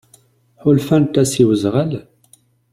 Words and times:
Ḥulfant-as 0.63 1.31
i 1.41 1.43
wezɣal? 1.47 1.91